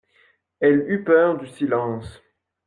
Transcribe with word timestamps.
Elle 0.61 0.89
eut 0.91 1.03
peur 1.03 1.37
du 1.37 1.45
silence. 1.45 2.23